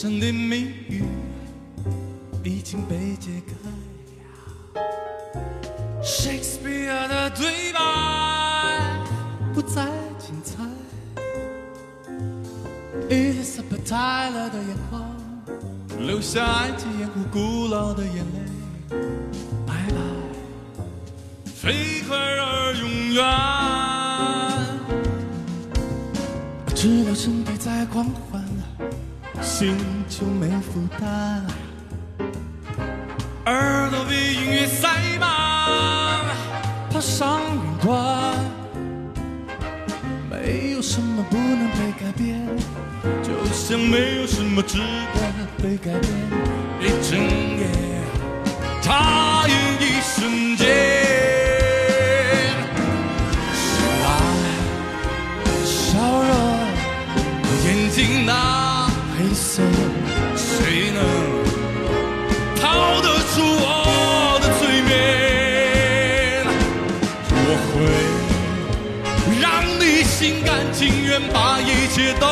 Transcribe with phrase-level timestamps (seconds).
[0.00, 1.04] 深深的谜语
[2.42, 4.80] 已经被解开
[6.02, 7.78] ，Shakespeare 的对白
[9.52, 9.84] 不再
[10.18, 10.64] 精彩
[13.10, 15.04] ，Elizabeth Taylor 的眼眶
[15.98, 18.39] 留下埃及艳后古老的眼泪，
[30.20, 31.42] 心就没负担，
[33.46, 34.86] 耳朵被音乐塞
[35.18, 35.26] 满，
[36.92, 38.34] 爬上云端，
[40.30, 42.46] 没有什么不能被改变，
[43.22, 44.82] 就像没有什么值得
[45.62, 46.12] 被改变。
[46.80, 47.18] 一睁
[47.58, 47.70] 眼，
[48.82, 50.66] 眨眼一瞬间，
[53.54, 53.64] 醒
[54.04, 54.06] 来，
[55.64, 56.30] 笑容，
[57.64, 58.60] 眼睛那。
[59.18, 59.62] 黑色，
[60.40, 61.00] 谁能
[62.60, 64.90] 逃得出我的催眠？
[67.32, 67.74] 我会
[69.40, 69.44] 让
[69.78, 72.26] 你心甘情愿把一切都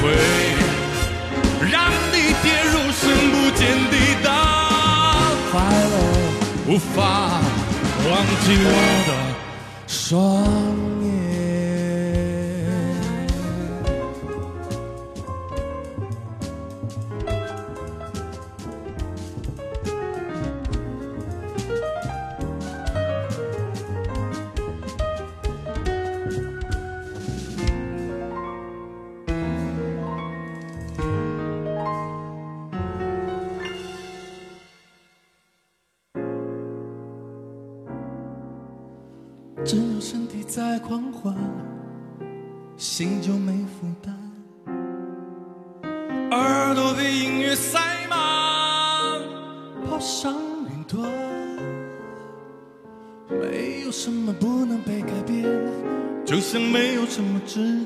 [0.00, 0.02] 会
[1.70, 1.74] 让
[2.12, 4.28] 你跌入深不见底的
[5.50, 5.94] 快乐，
[6.68, 6.98] 无法
[8.08, 8.10] 忘
[8.44, 8.68] 记我
[9.06, 9.10] 的
[9.86, 9.98] 双
[39.70, 40.80] 只要身体在。
[40.80, 41.32] 狂欢，
[42.76, 44.12] 心就没负担，
[46.32, 48.18] 耳朵被音乐塞满，
[49.86, 50.34] 爬上
[50.74, 51.08] 云端，
[53.28, 55.44] 没有什么不能被改变，
[56.24, 57.79] 就像没有什么值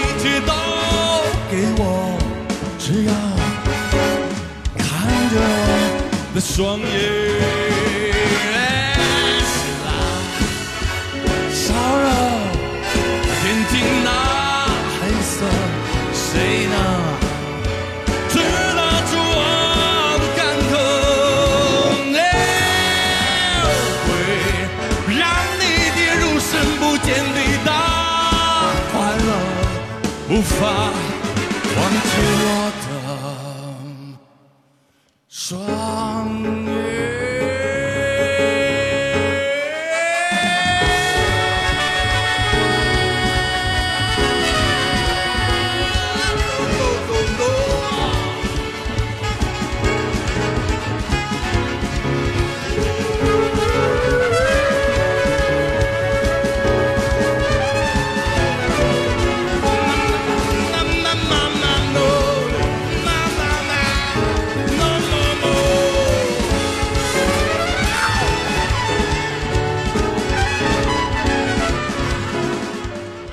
[0.00, 0.52] 一切都
[1.50, 1.82] 给我，
[2.78, 3.12] 只要
[4.78, 4.84] 看
[5.30, 6.88] 着我的双眼。
[30.40, 30.90] 无法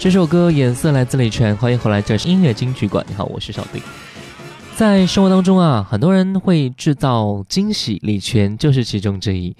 [0.08, 3.06] 这首歌颜色来自李泉，欢迎回来，这是音乐金曲馆。
[3.10, 3.84] 你好，我是小丁。
[4.74, 9.54] 在生活当中啊，很多人会制造惊喜，李泉就是其中之一。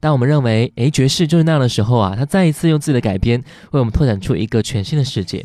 [0.00, 5.42] 当我们认为诶爵士就是那样的时候啊，他再一次用自己的改编为我们拓展出一个全新的世界。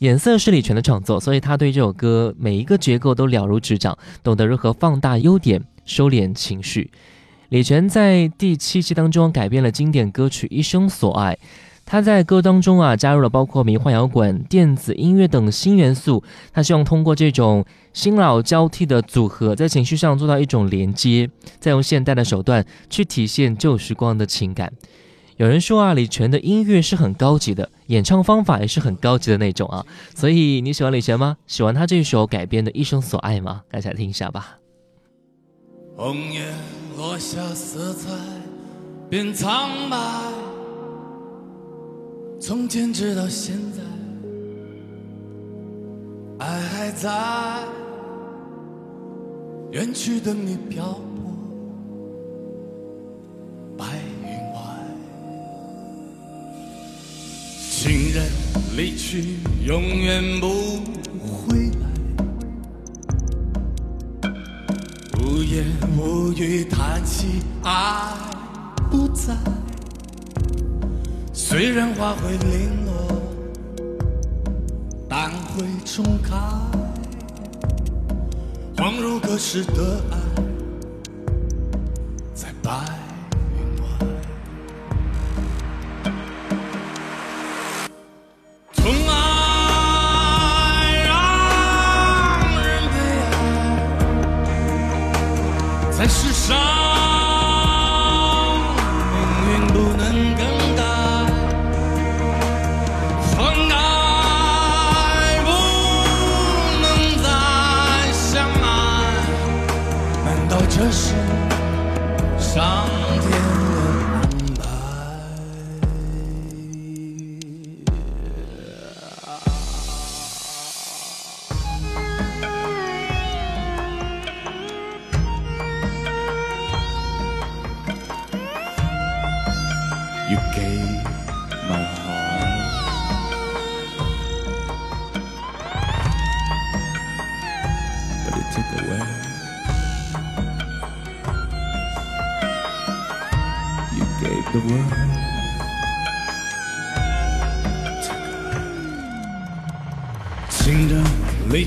[0.00, 6.90] 颜色是李泉的创作，所以他对这首歌每一个结构都了如指掌，懂得如何放大优点，收敛情绪。
[7.50, 11.34] 李泉在第七期当中改编了经典歌曲《一生所爱》。
[11.90, 16.22] 他在歌当中啊，加入了包括迷幻摇滚、电子音乐等新元素。
[16.52, 17.64] 他希望通过这种
[17.94, 24.70] 新老交替的组合，在情绪上做到一种连接，再用现代的手段去体现旧时光的情感。
[25.38, 29.82] 有人说啊，李泉的音乐是很高级的，演唱方法也是很高级的那种啊。
[30.14, 31.38] 所以你喜欢李泉吗？
[31.46, 33.62] 喜欢他这首改编的《一生所爱》吗？
[33.70, 34.58] 大家听一下吧。
[35.96, 36.42] 红叶
[36.98, 38.10] 落下，色彩
[39.08, 39.96] 变苍白。
[42.40, 43.82] 从前直到现在，
[46.38, 47.10] 爱还在，
[49.72, 51.34] 远去的你漂泊
[53.76, 53.84] 白
[54.22, 54.60] 云外，
[57.70, 58.30] 情人
[58.76, 60.46] 离去永远不
[61.20, 61.70] 回
[64.22, 64.30] 来，
[65.20, 65.66] 无言
[65.98, 68.14] 无语叹息爱
[68.90, 69.36] 不在。
[71.40, 73.22] 虽然花会零落，
[75.08, 76.36] 但会重开，
[78.76, 80.17] 恍如隔世的爱，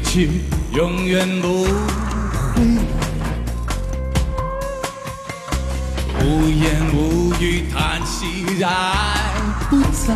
[0.04, 0.42] 去，
[0.74, 2.62] 永远不回
[6.24, 8.70] 无言无语叹息，爱
[9.70, 10.14] 不在。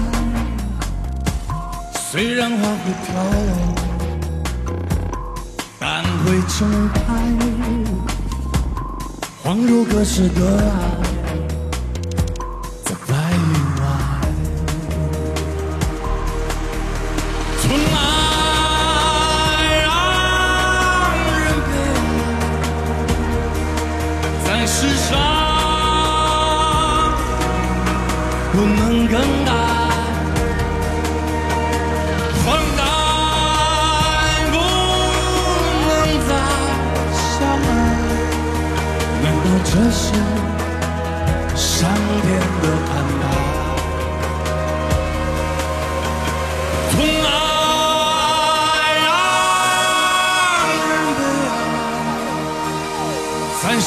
[2.12, 3.76] 虽然花会飘落，
[5.80, 7.00] 但会重开，
[9.44, 11.15] 恍如隔世的爱。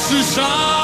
[0.09, 0.78] 世上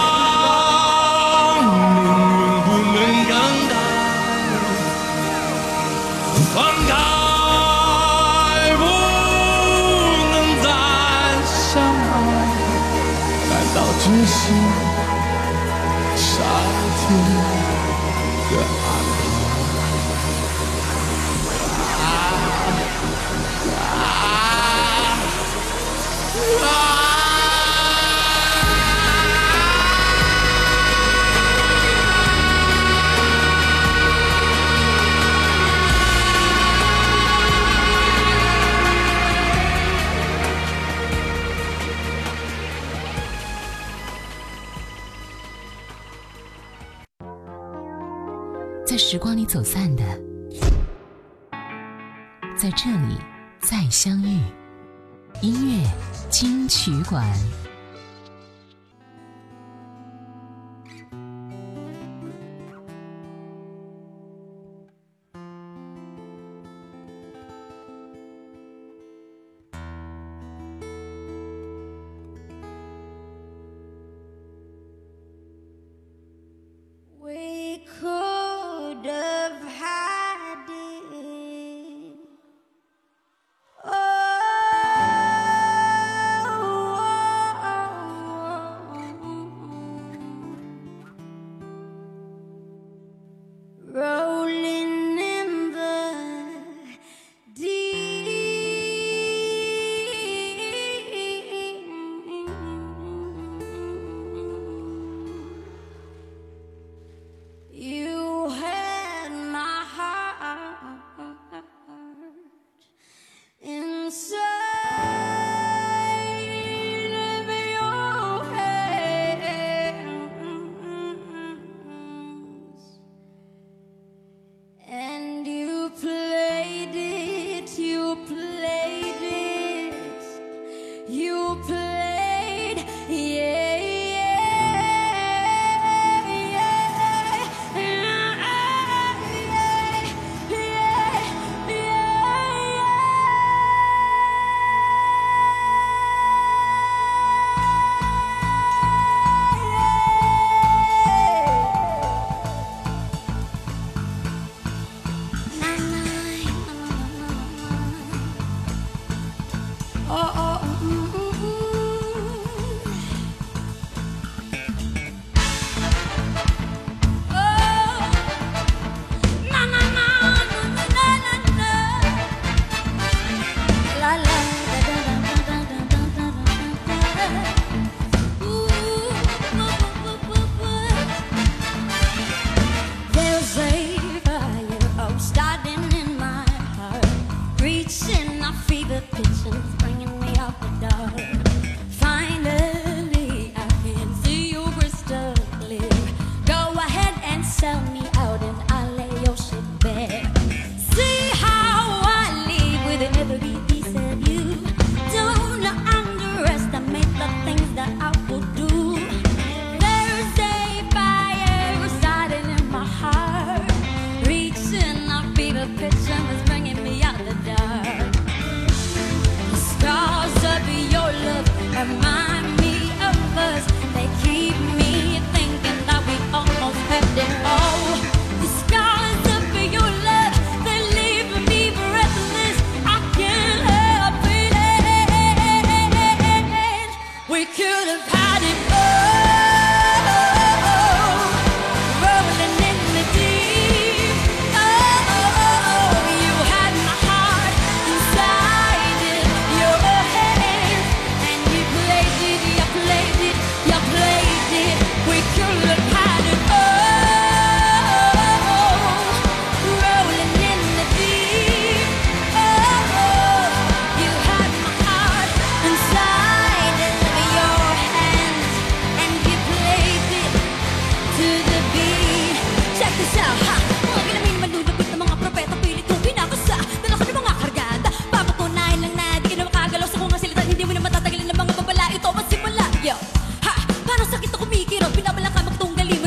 [283.86, 286.06] Parang sakit na kumikirot Pinabala ka magtunggali mo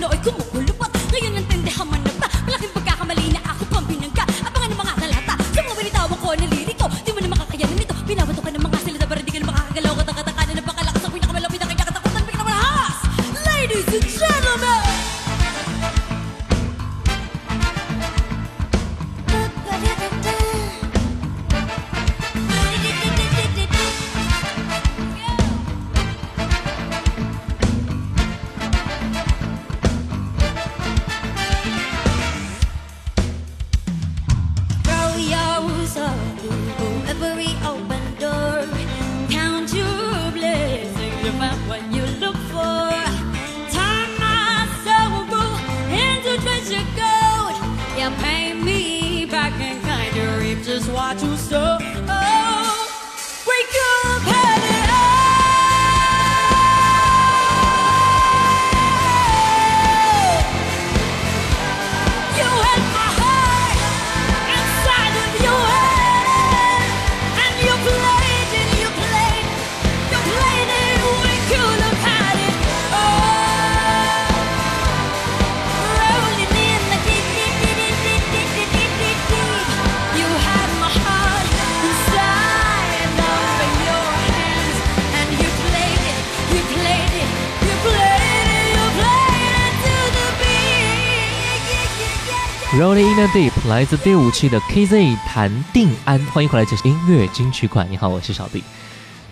[92.79, 97.91] Rolling in the Deep 来自第五期的 KZ 谭定安，欢迎回来，这是音乐金曲款。
[97.91, 98.63] 你好，我是小弟。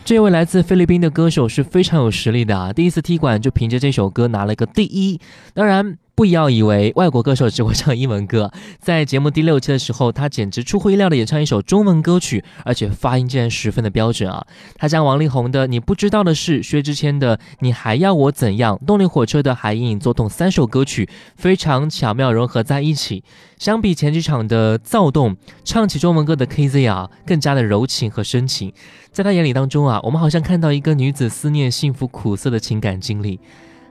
[0.04, 5.20] 这位来自菲律宾的歌手是非常有实力的啊，第一次踢馆就凭着这首歌拿了个第一。
[5.54, 5.96] 当然。
[6.16, 14.46] 不要以为外国歌手只会唱英文歌，在节目第六期的时候，他简直出乎意料的演唱一首中文歌曲，而且发音竟然十分的标准啊！
[14.76, 21.06] 他将王力宏的《你不知道的事》、薛之谦的《你还要我怎样》、动力火车的《还隐隐作痛》三首歌曲
[21.36, 23.22] 非常巧妙融合在一起。
[23.58, 28.72] 相比前几场的躁动，唱起中文歌的 KZ 啊，更加的柔情和深情。
[29.12, 33.38] 在他眼里当中啊，我们好像看到一个女子思念、幸福、苦涩的情感经历。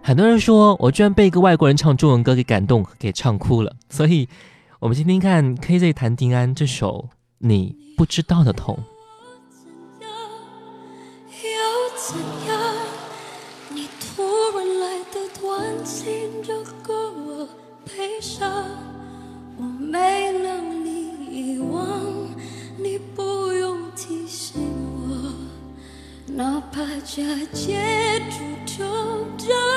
[0.07, 3.75] 很多人说我居然被一个外国人唱中文歌给感动，给唱哭了。
[3.89, 4.29] 所以，
[4.79, 7.09] 我们今天看 KZ 谭丁安这首
[7.39, 8.77] 《你不知道的痛》。
[26.27, 28.83] 哪怕假结局就
[29.37, 29.74] 这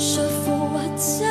[0.00, 1.29] 我。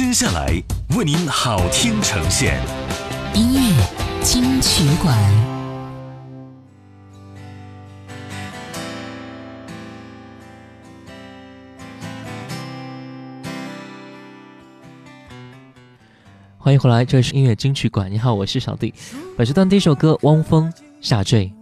[0.00, 0.50] 接下来
[0.96, 2.58] 为您好听呈现，
[3.34, 5.14] 音乐金曲馆，
[16.56, 18.10] 欢迎回来，这里是音乐金曲馆。
[18.10, 18.94] 你好，我是小弟，
[19.36, 21.52] 本时段第一首歌，汪峰《下坠》。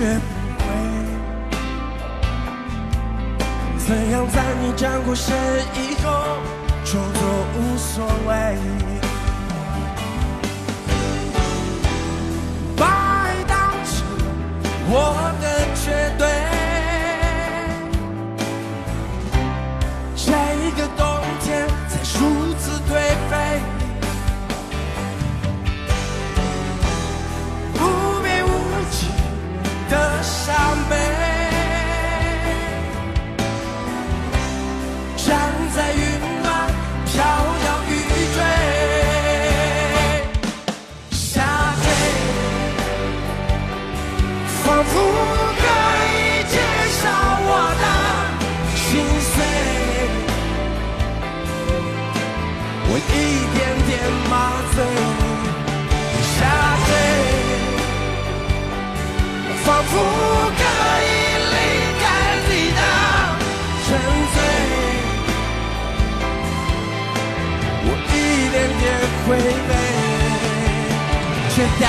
[0.00, 0.32] 学不
[0.64, 0.64] 会，
[3.86, 5.36] 怎样在你转过身
[5.74, 6.10] 以后
[6.86, 7.22] 装作
[7.54, 8.56] 无所谓？
[12.78, 13.92] 把爱当成
[14.88, 14.94] 我
[15.42, 15.46] 的
[59.90, 60.62] 不可
[61.02, 61.10] 以
[61.52, 61.56] 离
[62.00, 62.02] 开
[62.48, 62.80] 你的
[63.84, 63.88] 沉
[64.32, 64.36] 醉
[67.82, 68.14] 我一
[68.52, 68.82] 点点
[69.26, 69.28] 回
[69.68, 69.70] 味
[71.50, 71.84] 却在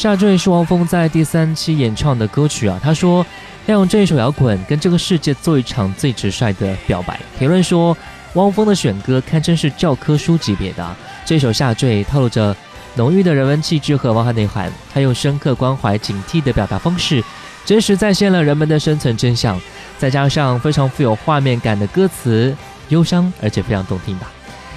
[0.00, 2.80] 下坠是汪峰在第三期演唱的歌曲啊。
[2.82, 3.24] 他说
[3.66, 7.20] 要用这一首摇滚跟这个世界做一场最直率的表白。
[7.38, 7.94] 评论说，
[8.32, 10.96] 汪峰的选歌堪称是教科书级别的啊。
[11.26, 12.56] 这首下坠透露着
[12.94, 17.22] 浓郁的人文气质和文化内涵，他用深刻关怀、警惕的表达方式，
[17.66, 19.60] 真实再现了人们的生存真相。
[19.98, 22.56] 再加上非常富有画面感的歌词，
[22.88, 24.32] 忧伤而且非常动听吧。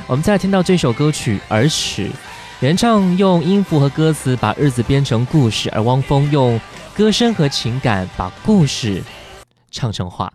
[0.06, 2.08] 我们再来听到这首歌曲《儿时》。
[2.64, 6.58] 原唱用音符和歌词把日子编成故事，而汪峰用
[6.96, 9.04] 歌声和情感把故事
[9.70, 10.32] 唱成话。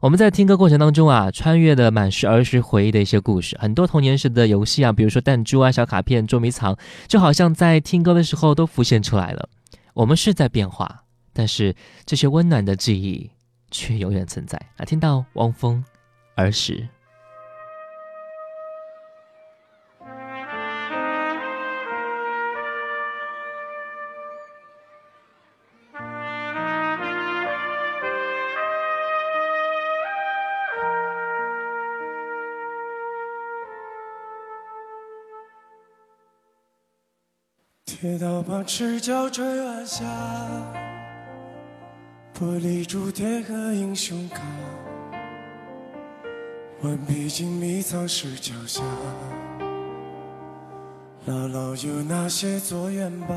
[0.00, 6.74] 我们在听歌过程当中啊，穿越的满是儿时回忆的一些故事，很多童年时的游戏啊，比如说弹珠啊、小卡片、捉迷藏，
[7.06, 9.46] 就好像在听歌的时候都浮现出来了。
[9.92, 11.02] 我们是在变化，
[11.34, 11.76] 但是
[12.06, 13.30] 这些温暖的记忆
[13.70, 14.58] 却永远存在。
[14.78, 15.84] 来，听到汪峰
[16.34, 16.88] 儿时。
[38.00, 40.04] 铁道旁赤脚追晚霞，
[42.32, 44.40] 玻璃珠贴和英雄卡，
[46.82, 48.82] 顽皮筋迷藏石脚下，
[51.26, 53.34] 姥姥有那些作业吧？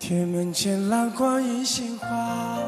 [0.00, 2.58] 铁门前篮筐银杏花，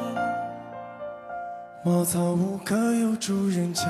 [1.84, 3.84] 茅草屋可有住人家？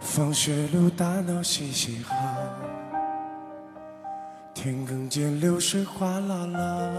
[0.00, 2.33] 放学路打闹嘻嘻哈。
[5.14, 6.90] 田埂间流水哗啦啦，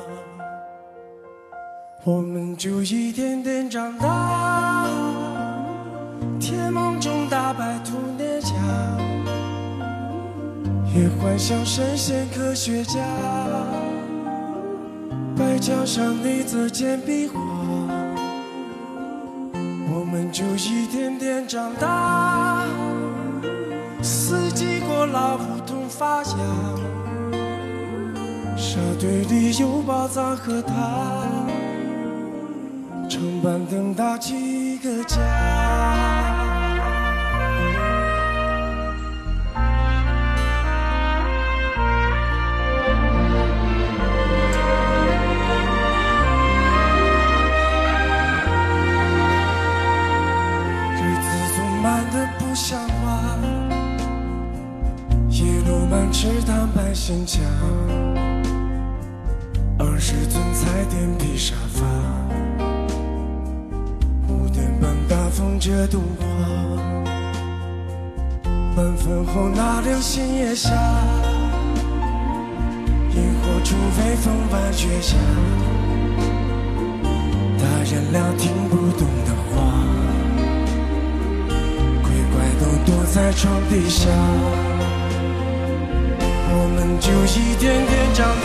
[2.06, 4.88] 我们就一点点长大。
[6.40, 8.54] 甜梦中大白兔年家，
[10.96, 13.02] 也幻想神仙科学家。
[15.38, 17.38] 白墙上你则简笔画，
[19.92, 22.64] 我们就一点点长大。
[24.02, 26.38] 四季过老胡同发芽。
[28.76, 31.24] 沙堆里有宝藏和他，
[33.10, 35.45] 长板凳搭起一个家。
[70.18, 70.70] 那流星夜下，
[73.12, 75.18] 萤火虫飞风般雪下，
[77.60, 79.54] 大人聊听不懂的话。
[82.02, 84.08] 鬼怪都躲在床底下，
[86.50, 88.26] 我们就一点点长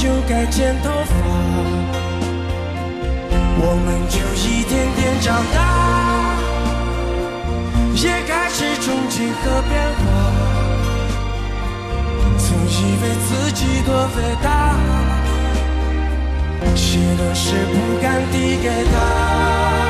[0.00, 1.12] 就该剪头发，
[3.60, 5.58] 我们就一点点长大，
[7.96, 10.00] 也开始憧憬和变化。
[12.38, 14.46] 曾以为自己多伟大，
[16.76, 19.87] 写的诗不敢递给他。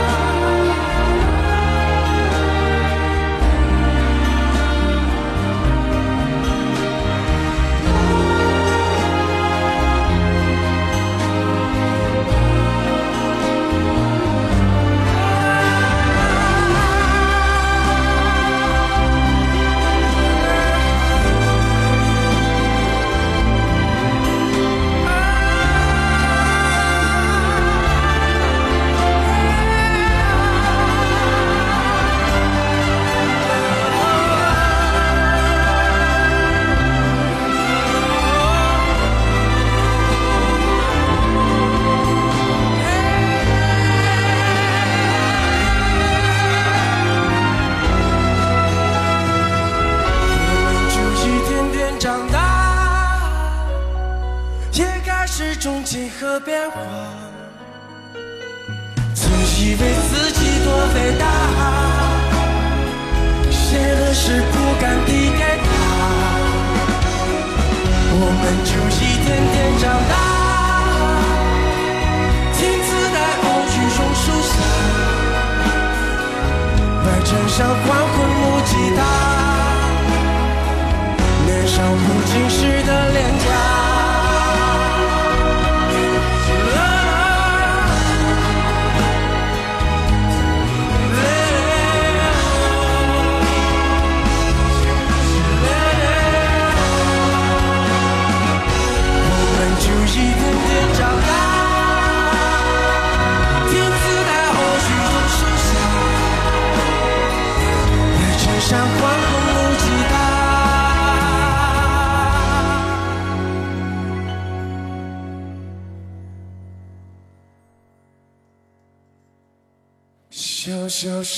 [77.59, 78.08] 笑话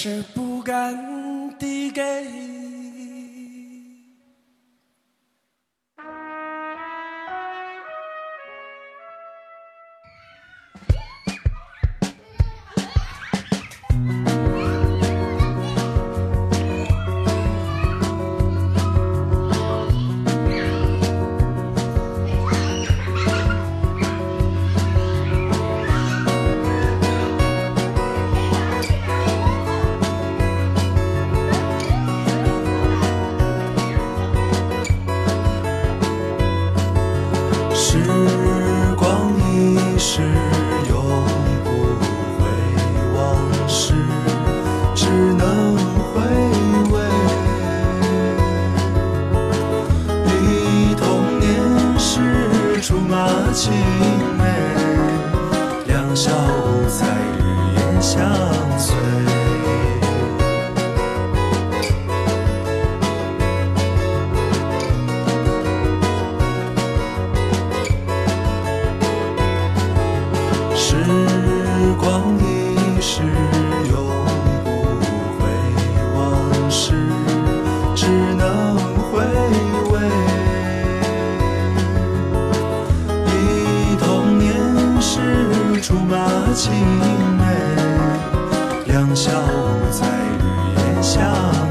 [0.02, 2.59] 是不敢递给。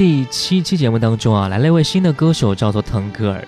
[0.00, 3.46] 第七期节目当中啊，来了一位新的歌手，叫做腾格尔。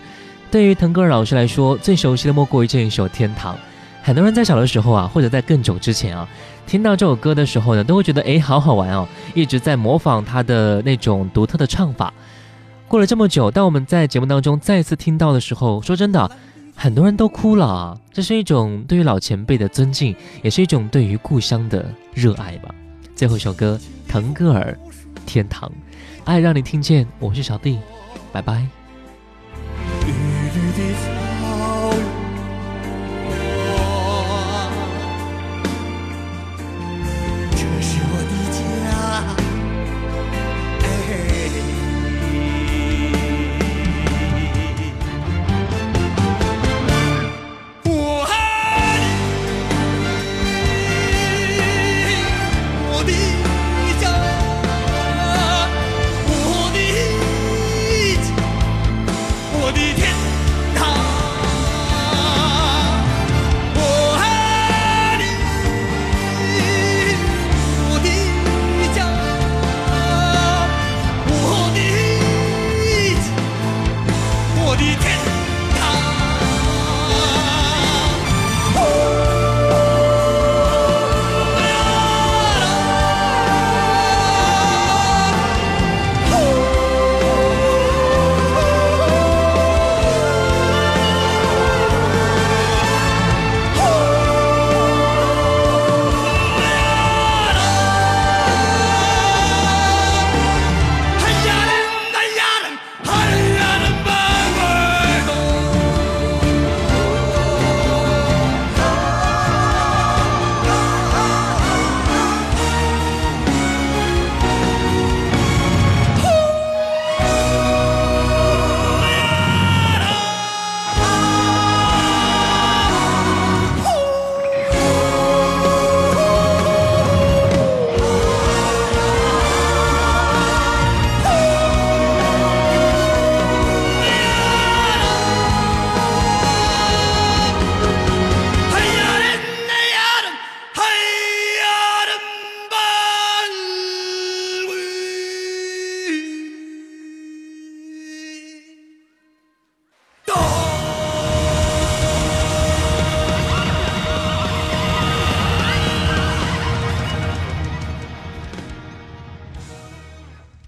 [0.50, 3.54] 对于腾格尔老师来说，最熟悉的莫过于这一首《天堂》。
[4.02, 6.28] 很多人在小的时候啊，或者在更久之前啊，
[6.66, 12.12] 听到这首歌的时候呢，都会觉得诶，好好玩哦，一直在模仿他的那种独特的唱法。
[12.86, 16.30] 过了这么久，当我们在节目当中再次听到的时候，说真的，
[16.76, 17.98] 很多人都哭了啊。
[18.12, 22.68] 这是一种对于老前辈的尊敬，也是一种对于故乡的热爱吧。
[23.16, 24.78] 最后一首歌，腾格尔。
[25.24, 25.70] 天堂，
[26.24, 27.06] 爱让你听见。
[27.18, 27.78] 我是小弟，
[28.32, 28.81] 拜拜。